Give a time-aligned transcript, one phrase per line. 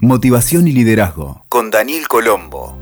[0.00, 2.78] Motivación y Liderazgo con Daniel Colombo.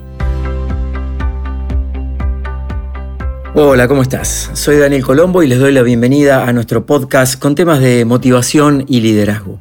[3.54, 4.50] Hola, ¿cómo estás?
[4.52, 8.84] Soy Daniel Colombo y les doy la bienvenida a nuestro podcast con temas de motivación
[8.86, 9.58] y liderazgo.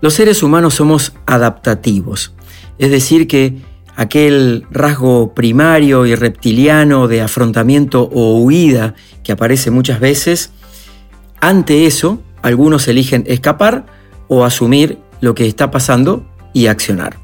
[0.00, 2.32] Los seres humanos somos adaptativos,
[2.78, 3.56] es decir, que
[3.96, 8.94] aquel rasgo primario y reptiliano de afrontamiento o huida
[9.24, 10.52] que aparece muchas veces,
[11.40, 13.84] ante eso algunos eligen escapar
[14.28, 17.18] o asumir lo que está pasando y accionar.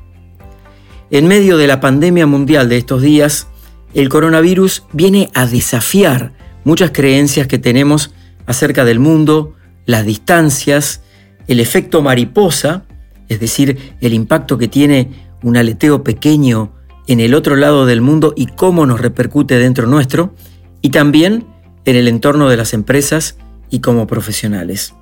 [1.10, 3.48] En medio de la pandemia mundial de estos días,
[3.94, 6.32] el coronavirus viene a desafiar
[6.64, 8.12] muchas creencias que tenemos
[8.46, 9.54] acerca del mundo,
[9.86, 11.02] las distancias,
[11.46, 12.84] el efecto mariposa,
[13.28, 15.10] es decir, el impacto que tiene
[15.42, 16.72] un aleteo pequeño
[17.06, 20.34] en el otro lado del mundo y cómo nos repercute dentro nuestro,
[20.82, 21.46] y también
[21.86, 23.38] en el entorno de las empresas
[23.70, 24.94] y como profesionales.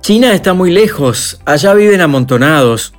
[0.00, 2.94] China está muy lejos, allá viven amontonados,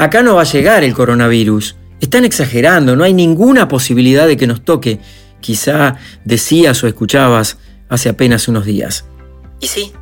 [0.00, 1.76] acá no va a llegar el coronavirus.
[2.00, 4.98] Están exagerando, no hay ninguna posibilidad de que nos toque.
[5.40, 7.58] Quizá decías o escuchabas
[7.90, 9.04] hace apenas unos días.
[9.60, 9.92] Y sí,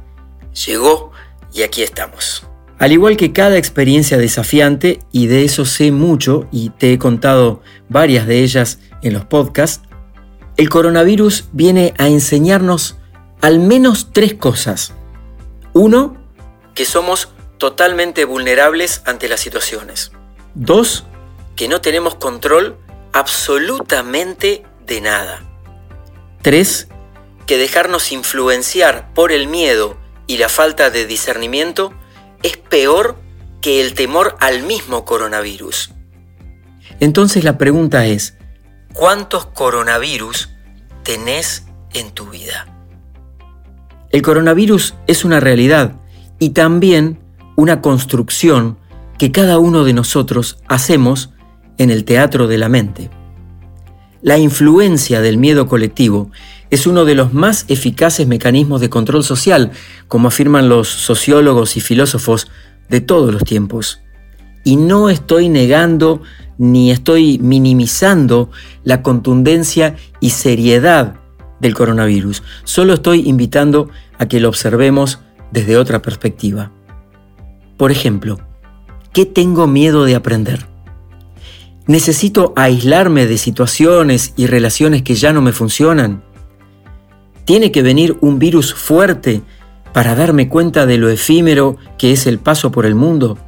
[0.67, 1.11] llegó
[1.53, 2.47] y aquí estamos.
[2.79, 7.61] Al igual que cada experiencia desafiante, y de eso sé mucho y te he contado
[7.89, 9.83] varias de ellas en los podcasts,
[10.57, 12.99] el coronavirus viene a enseñarnos
[13.41, 14.93] al menos tres cosas.
[15.73, 16.17] Uno,
[16.77, 20.12] que somos totalmente vulnerables ante las situaciones.
[20.55, 21.05] Dos,
[21.56, 22.78] que no tenemos control
[23.12, 25.42] absolutamente de nada.
[26.42, 26.89] Tres,
[27.47, 31.92] que dejarnos influenciar por el miedo y la falta de discernimiento
[32.42, 33.17] es peor
[33.61, 35.93] que el temor al mismo coronavirus.
[37.00, 38.37] Entonces la pregunta es,
[38.93, 40.50] ¿cuántos coronavirus
[41.03, 42.67] tenés en tu vida?
[44.11, 45.93] El coronavirus es una realidad
[46.39, 47.19] y también
[47.59, 48.78] una construcción
[49.19, 51.31] que cada uno de nosotros hacemos
[51.77, 53.11] en el teatro de la mente.
[54.23, 56.31] La influencia del miedo colectivo
[56.70, 59.72] es uno de los más eficaces mecanismos de control social,
[60.06, 62.47] como afirman los sociólogos y filósofos
[62.88, 64.03] de todos los tiempos.
[64.62, 66.22] Y no estoy negando
[66.59, 68.53] ni estoy minimizando
[68.84, 71.16] la contundencia y seriedad
[71.60, 75.19] del coronavirus, solo estoy invitando a que lo observemos
[75.50, 76.71] desde otra perspectiva.
[77.78, 78.41] Por ejemplo,
[79.12, 80.66] ¿qué tengo miedo de aprender?
[81.87, 86.25] ¿Necesito aislarme de situaciones y relaciones que ya no me funcionan?
[87.44, 89.43] ¿Tiene que venir un virus fuerte
[89.93, 93.39] para darme cuenta de lo efímero que es el paso por el mundo?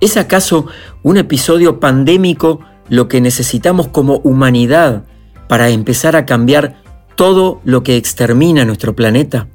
[0.00, 0.68] ¿Es acaso
[1.02, 5.04] un episodio pandémico lo que necesitamos como humanidad
[5.48, 6.80] para empezar a cambiar
[7.16, 9.48] todo lo que extermina nuestro planeta?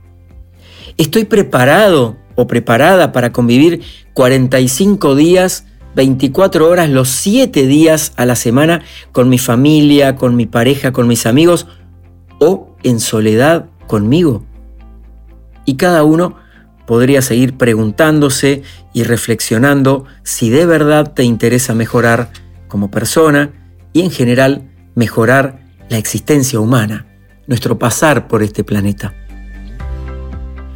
[0.98, 3.81] ¿Estoy preparado preparada para convivir
[4.13, 5.66] 45 días,
[5.96, 8.81] 24 horas, los 7 días a la semana
[9.12, 11.68] con mi familia, con mi pareja, con mis amigos
[12.40, 14.46] o en soledad conmigo?
[15.66, 16.35] Y cada uno
[16.88, 18.63] podría seguir preguntándose
[18.94, 22.31] y reflexionando si de verdad te interesa mejorar
[22.68, 23.52] como persona
[23.94, 27.06] y en general mejorar la existencia humana,
[27.47, 29.13] nuestro pasar por este planeta.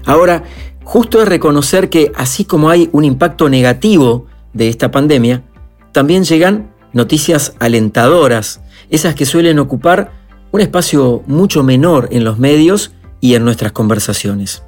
[0.06, 0.44] Ahora,
[0.86, 5.44] justo es reconocer que así como hay un impacto negativo de esta pandemia,
[5.92, 10.14] también llegan noticias alentadoras, esas que suelen ocupar
[10.52, 14.64] un espacio mucho menor en los medios y en nuestras conversaciones.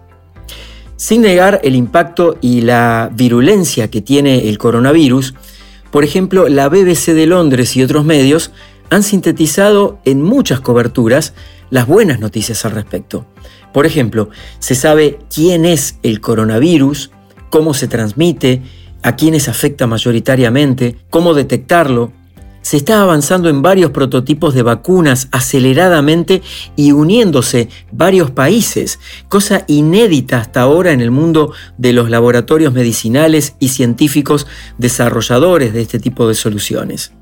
[0.97, 5.35] Sin negar el impacto y la virulencia que tiene el coronavirus,
[5.91, 8.51] por ejemplo, la BBC de Londres y otros medios
[8.89, 11.33] han sintetizado en muchas coberturas
[11.69, 13.25] las buenas noticias al respecto.
[13.73, 14.29] Por ejemplo,
[14.59, 17.11] se sabe quién es el coronavirus,
[17.49, 18.61] cómo se transmite,
[19.03, 22.11] a quiénes afecta mayoritariamente, cómo detectarlo.
[22.61, 26.41] Se está avanzando en varios prototipos de vacunas aceleradamente
[26.75, 33.55] y uniéndose varios países, cosa inédita hasta ahora en el mundo de los laboratorios medicinales
[33.59, 37.13] y científicos desarrolladores de este tipo de soluciones.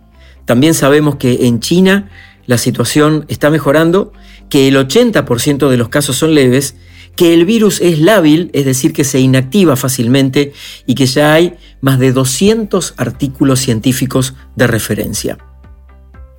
[0.45, 2.09] También sabemos que en China
[2.47, 4.13] la situación está mejorando,
[4.55, 6.77] que el 80% de los casos son leves,
[7.17, 10.53] que el virus es lábil, es decir, que se inactiva fácilmente
[10.85, 15.37] y que ya hay más de 200 artículos científicos de referencia.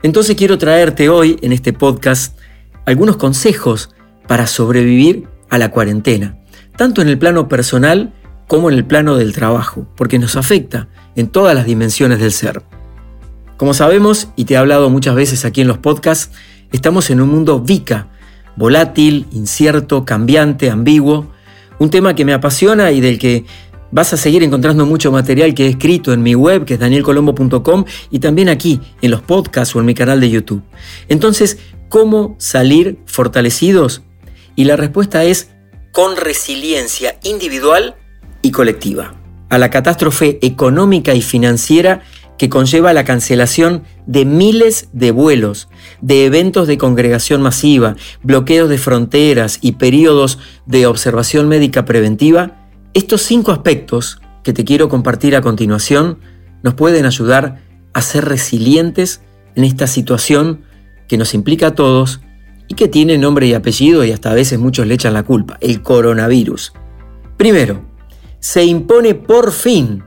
[0.02, 2.38] Entonces quiero traerte hoy en este podcast
[2.86, 3.90] algunos consejos
[4.26, 6.38] para sobrevivir a la cuarentena,
[6.74, 8.14] tanto en el plano personal
[8.48, 12.62] como en el plano del trabajo, porque nos afecta en todas las dimensiones del ser.
[13.58, 16.30] Como sabemos, y te he hablado muchas veces aquí en los podcasts,
[16.72, 18.08] estamos en un mundo VICA,
[18.56, 21.26] volátil, incierto, cambiante, ambiguo,
[21.78, 23.44] un tema que me apasiona y del que
[23.92, 27.84] Vas a seguir encontrando mucho material que he escrito en mi web, que es danielcolombo.com,
[28.10, 30.62] y también aquí, en los podcasts o en mi canal de YouTube.
[31.08, 31.58] Entonces,
[31.88, 34.02] ¿cómo salir fortalecidos?
[34.56, 35.50] Y la respuesta es
[35.92, 37.94] con resiliencia individual
[38.42, 39.14] y colectiva.
[39.48, 42.02] A la catástrofe económica y financiera
[42.38, 45.68] que conlleva la cancelación de miles de vuelos,
[46.00, 53.22] de eventos de congregación masiva, bloqueos de fronteras y periodos de observación médica preventiva, estos
[53.22, 56.18] cinco aspectos que te quiero compartir a continuación
[56.62, 57.62] nos pueden ayudar
[57.92, 59.22] a ser resilientes
[59.54, 60.62] en esta situación
[61.08, 62.20] que nos implica a todos
[62.68, 65.56] y que tiene nombre y apellido y hasta a veces muchos le echan la culpa,
[65.60, 66.72] el coronavirus.
[67.36, 67.84] Primero,
[68.38, 70.02] se impone por fin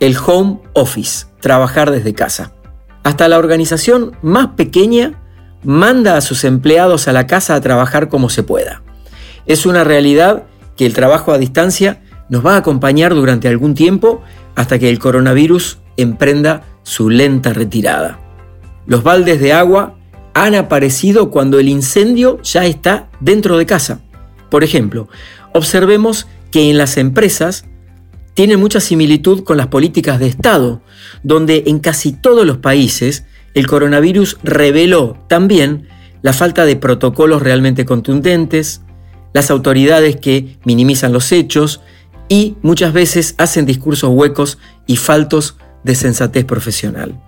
[0.00, 2.50] el home office, trabajar desde casa.
[3.04, 5.22] Hasta la organización más pequeña
[5.62, 8.82] manda a sus empleados a la casa a trabajar como se pueda.
[9.46, 10.42] Es una realidad
[10.76, 14.24] que el trabajo a distancia nos va a acompañar durante algún tiempo
[14.56, 18.18] hasta que el coronavirus emprenda su lenta retirada.
[18.84, 19.94] Los baldes de agua
[20.34, 24.00] han aparecido cuando el incendio ya está dentro de casa.
[24.50, 25.06] Por ejemplo,
[25.54, 27.66] observemos que en las empresas
[28.36, 30.82] tiene mucha similitud con las políticas de Estado,
[31.22, 33.24] donde en casi todos los países
[33.54, 35.88] el coronavirus reveló también
[36.20, 38.82] la falta de protocolos realmente contundentes,
[39.32, 41.80] las autoridades que minimizan los hechos
[42.28, 47.18] y muchas veces hacen discursos huecos y faltos de sensatez profesional.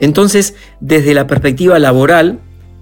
[0.00, 2.40] Entonces, desde la perspectiva laboral,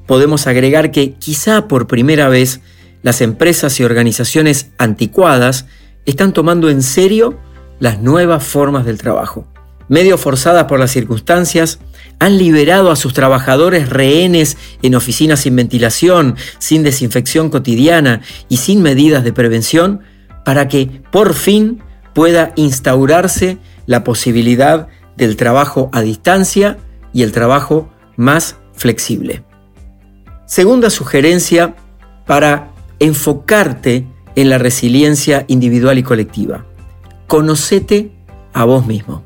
[0.09, 2.63] podemos agregar que quizá por primera vez
[3.05, 5.67] las empresas y organizaciones anticuadas
[6.07, 7.39] están tomando en serio
[7.81, 9.47] las nuevas formas del trabajo.
[9.89, 11.79] Medio forzadas por las circunstancias,
[12.19, 18.83] han liberado a sus trabajadores rehenes en oficinas sin ventilación, sin desinfección cotidiana y sin
[18.83, 20.01] medidas de prevención
[20.45, 21.83] para que por fin
[22.15, 26.79] pueda instaurarse la posibilidad del trabajo a distancia
[27.13, 29.45] y el trabajo más flexible.
[30.47, 31.75] Segunda sugerencia
[32.27, 36.65] para enfocarte en la resiliencia individual y colectiva.
[37.27, 38.13] Conocete
[38.53, 39.25] a vos mismo.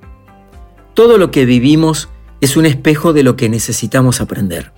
[0.94, 2.08] Todo lo que vivimos
[2.40, 4.72] es un espejo de lo que necesitamos aprender.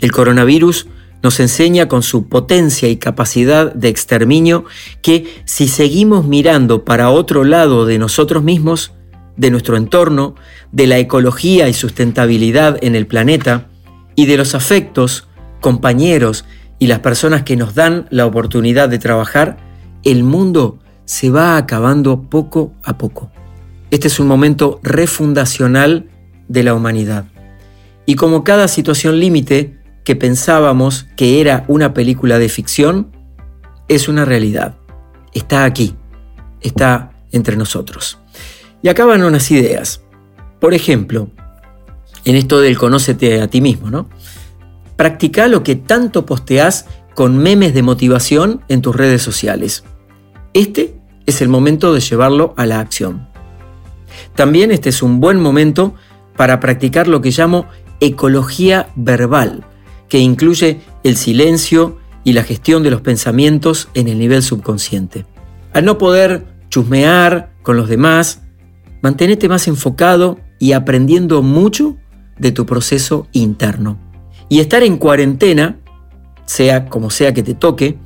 [0.00, 0.86] El coronavirus
[1.22, 4.64] nos enseña con su potencia y capacidad de exterminio
[5.00, 8.92] que si seguimos mirando para otro lado de nosotros mismos,
[9.36, 10.34] de nuestro entorno,
[10.72, 13.68] de la ecología y sustentabilidad en el planeta,
[14.14, 15.28] y de los afectos,
[15.60, 16.44] compañeros
[16.82, 19.56] y las personas que nos dan la oportunidad de trabajar,
[20.02, 23.30] el mundo se va acabando poco a poco.
[23.92, 26.08] Este es un momento refundacional
[26.48, 27.26] de la humanidad.
[28.04, 33.12] Y como cada situación límite que pensábamos que era una película de ficción,
[33.86, 34.74] es una realidad.
[35.34, 35.94] Está aquí,
[36.62, 38.18] está entre nosotros.
[38.82, 40.02] Y acaban unas ideas.
[40.58, 41.28] Por ejemplo,
[42.24, 44.08] en esto del conócete a ti mismo, ¿no?
[45.02, 49.82] Practica lo que tanto posteás con memes de motivación en tus redes sociales.
[50.54, 50.94] Este
[51.26, 53.26] es el momento de llevarlo a la acción.
[54.36, 55.96] También este es un buen momento
[56.36, 57.66] para practicar lo que llamo
[57.98, 59.64] ecología verbal,
[60.08, 65.26] que incluye el silencio y la gestión de los pensamientos en el nivel subconsciente.
[65.72, 68.42] Al no poder chusmear con los demás,
[69.00, 71.96] mantenete más enfocado y aprendiendo mucho
[72.38, 74.11] de tu proceso interno.
[74.52, 75.78] Y estar en cuarentena,
[76.44, 77.96] sea como sea que te toque,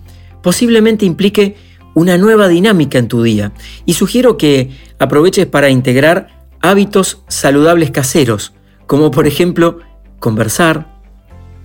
[0.45, 1.57] posiblemente implique
[1.93, 3.51] una nueva dinámica en tu día.
[3.85, 8.55] Y sugiero que aproveches para integrar hábitos saludables caseros,
[8.87, 9.81] como por ejemplo
[10.21, 11.01] conversar,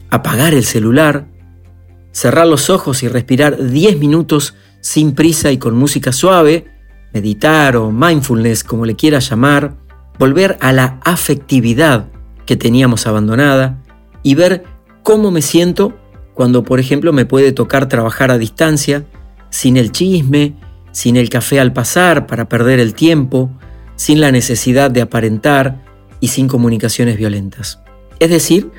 [0.10, 1.28] apagar el celular,
[2.12, 6.66] cerrar los ojos y respirar 10 minutos sin prisa y con música suave,
[7.14, 9.76] meditar o mindfulness como le quieras llamar,
[10.18, 12.08] volver a la afectividad
[12.48, 13.78] que teníamos abandonada
[14.24, 14.71] y ver
[15.03, 15.93] cómo me siento
[16.34, 19.05] cuando por ejemplo me puede tocar trabajar a distancia
[19.50, 20.55] sin el chisme,
[20.91, 23.51] sin el café al pasar para perder el tiempo,
[23.96, 25.84] sin la necesidad de aparentar
[26.20, 27.79] y sin comunicaciones violentas.
[28.20, 28.72] Es decir,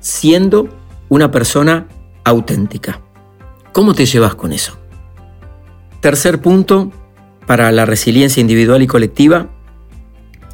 [0.00, 0.68] siendo
[1.08, 1.88] una persona
[2.24, 3.00] auténtica.
[3.72, 4.78] ¿Cómo te llevas con eso?
[6.00, 6.92] Tercer punto
[7.46, 9.50] para la resiliencia individual y colectiva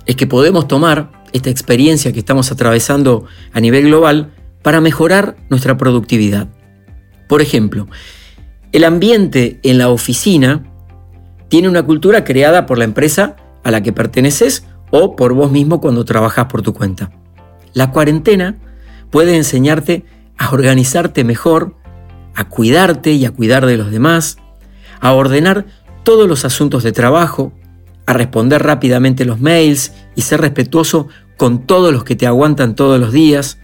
[0.07, 4.33] es que podemos tomar esta experiencia que estamos atravesando a nivel global
[4.67, 6.49] para mejorar nuestra productividad.
[7.29, 7.87] Por ejemplo,
[8.73, 10.65] el ambiente en la oficina
[11.47, 15.81] tiene una cultura creada por la empresa a la que perteneces o por vos mismo
[15.81, 17.13] cuando trabajas por tu cuenta.
[17.75, 18.57] La cuarentena
[19.11, 20.05] puede enseñarte
[20.37, 21.77] a organizarte mejor,
[22.35, 24.39] a cuidarte y a cuidar de los demás,
[24.99, 25.67] a ordenar
[26.03, 27.53] todos los asuntos de trabajo,
[28.05, 31.07] a responder rápidamente los mails y ser respetuoso
[31.37, 33.61] con todos los que te aguantan todos los días,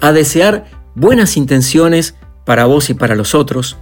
[0.00, 2.14] a desear buenas intenciones
[2.44, 3.76] para vos y para los otros,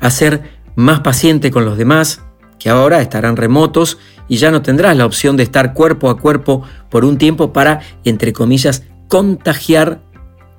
[0.00, 0.42] a ser
[0.76, 2.22] más paciente con los demás,
[2.58, 3.98] que ahora estarán remotos
[4.28, 7.80] y ya no tendrás la opción de estar cuerpo a cuerpo por un tiempo para,
[8.04, 10.00] entre comillas, contagiar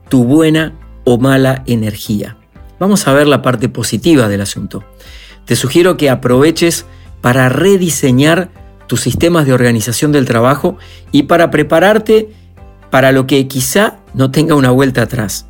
[0.09, 0.73] tu buena
[1.03, 2.37] o mala energía.
[2.79, 4.83] Vamos a ver la parte positiva del asunto.
[5.45, 6.85] Te sugiero que aproveches
[7.21, 8.49] para rediseñar
[8.87, 10.77] tus sistemas de organización del trabajo
[11.11, 12.31] y para prepararte
[12.89, 15.47] para lo que quizá no tenga una vuelta atrás.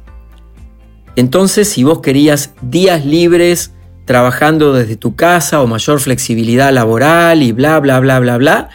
[1.15, 3.71] Entonces, si vos querías días libres
[4.05, 8.69] trabajando desde tu casa o mayor flexibilidad laboral y bla, bla, bla, bla, bla,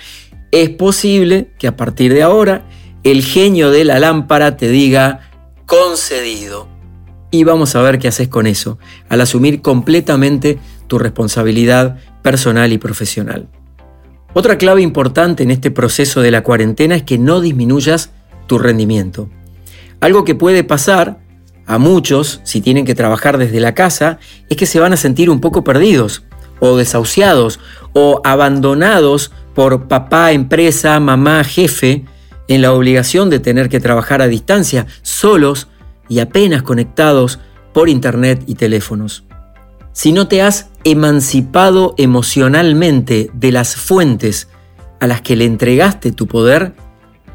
[0.51, 2.67] es posible que a partir de ahora
[3.05, 5.31] el genio de la lámpara te diga
[5.67, 6.69] concedido.
[7.31, 12.79] Y vamos a ver qué haces con eso, al asumir completamente tu responsabilidad personal y
[12.79, 13.49] profesional.
[14.33, 18.11] Otra clave importante en este proceso de la cuarentena es que no disminuyas
[18.51, 19.31] tu rendimiento.
[20.01, 21.21] Algo que puede pasar
[21.67, 25.31] a muchos, si tienen que trabajar desde la casa, es que se van a sentir
[25.31, 26.25] un poco perdidos,
[26.59, 27.61] o desahuciados,
[27.93, 32.05] o abandonados por papá, empresa, mamá, jefe,
[32.49, 35.69] en la obligación de tener que trabajar a distancia, solos
[36.09, 37.39] y apenas conectados
[37.73, 39.23] por internet y teléfonos
[39.93, 44.49] si no te has emancipado emocionalmente de las fuentes
[45.01, 46.75] a las que le entregaste tu poder,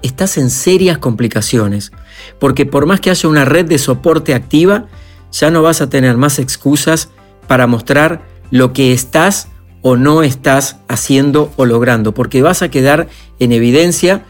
[0.05, 1.91] estás en serias complicaciones,
[2.39, 4.85] porque por más que haya una red de soporte activa,
[5.31, 7.09] ya no vas a tener más excusas
[7.47, 8.21] para mostrar
[8.51, 9.49] lo que estás
[9.81, 13.07] o no estás haciendo o logrando, porque vas a quedar
[13.39, 14.23] en evidencia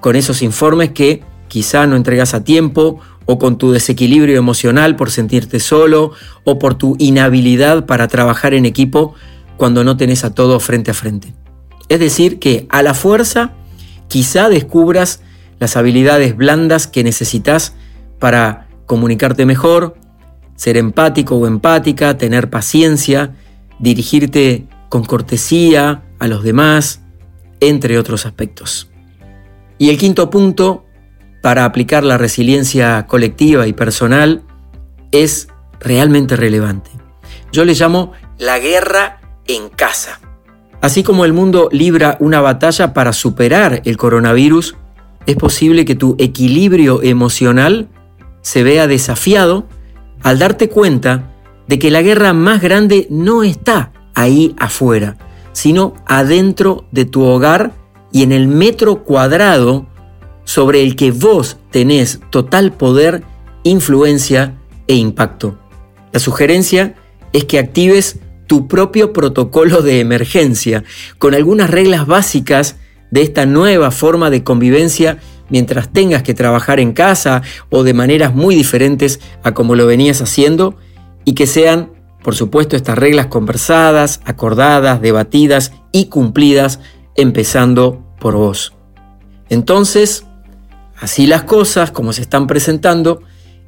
[0.00, 5.10] con esos informes que quizá no entregas a tiempo o con tu desequilibrio emocional por
[5.10, 6.12] sentirte solo
[6.44, 9.14] o por tu inhabilidad para trabajar en equipo
[9.56, 11.34] cuando no tenés a todo frente a frente.
[11.88, 13.52] Es decir, que a la fuerza
[14.12, 15.22] quizá descubras
[15.58, 17.72] las habilidades blandas que necesitas
[18.18, 19.96] para comunicarte mejor,
[20.54, 23.34] ser empático o empática, tener paciencia,
[23.78, 27.00] dirigirte con cortesía a los demás,
[27.60, 28.90] entre otros aspectos.
[29.78, 30.84] Y el quinto punto
[31.40, 34.42] para aplicar la resiliencia colectiva y personal
[35.10, 35.48] es
[35.80, 36.90] realmente relevante.
[37.50, 40.20] Yo le llamo la guerra en casa.
[40.82, 44.74] Así como el mundo libra una batalla para superar el coronavirus,
[45.26, 47.88] es posible que tu equilibrio emocional
[48.40, 49.68] se vea desafiado
[50.24, 51.30] al darte cuenta
[51.68, 55.16] de que la guerra más grande no está ahí afuera,
[55.52, 57.72] sino adentro de tu hogar
[58.10, 59.86] y en el metro cuadrado
[60.42, 63.22] sobre el que vos tenés total poder,
[63.62, 64.56] influencia
[64.88, 65.56] e impacto.
[66.10, 66.96] La sugerencia
[67.32, 68.18] es que actives
[68.52, 70.84] tu propio protocolo de emergencia
[71.16, 72.76] con algunas reglas básicas
[73.10, 75.16] de esta nueva forma de convivencia
[75.48, 77.40] mientras tengas que trabajar en casa
[77.70, 80.76] o de maneras muy diferentes a como lo venías haciendo
[81.24, 81.92] y que sean,
[82.22, 86.78] por supuesto, estas reglas conversadas, acordadas, debatidas y cumplidas,
[87.16, 88.74] empezando por vos.
[89.48, 90.26] Entonces,
[91.02, 93.22] Así las cosas, como se están presentando,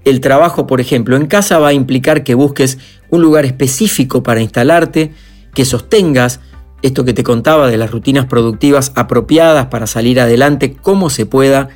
[0.05, 2.79] el trabajo, por ejemplo, en casa va a implicar que busques
[3.11, 5.13] un lugar específico para instalarte,
[5.55, 6.41] que sostengas
[6.83, 11.71] esto que te contaba de las rutinas productivas apropiadas para salir adelante como se pueda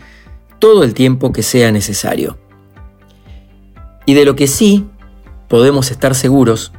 [0.59, 2.37] todo el tiempo que sea necesario.
[4.05, 4.87] Y de lo que sí
[5.49, 6.73] podemos estar seguros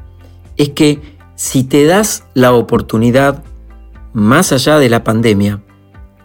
[0.57, 1.01] es que
[1.35, 3.43] si te das la oportunidad,
[4.13, 5.61] más allá de la pandemia,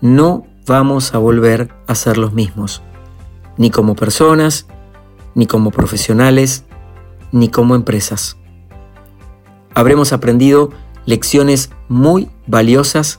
[0.01, 2.83] no vamos a volver a ser los mismos,
[3.57, 4.67] ni como personas,
[5.35, 6.65] ni como profesionales,
[7.33, 8.37] ni como empresas.
[9.75, 10.71] Habremos aprendido
[11.07, 13.19] lecciones muy valiosas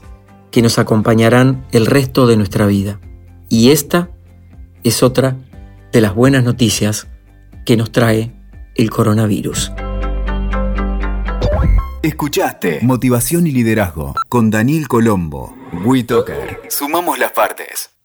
[0.50, 2.98] que nos acompañarán el resto de nuestra vida.
[3.48, 4.10] Y esta
[4.84, 5.36] es otra
[5.92, 7.08] de las buenas noticias
[7.64, 8.32] que nos trae
[8.74, 9.72] el coronavirus.
[12.02, 15.56] Escuchaste Motivación y Liderazgo con Daniel Colombo.
[15.84, 16.60] WeToker.
[16.68, 17.95] Sumamos las partes.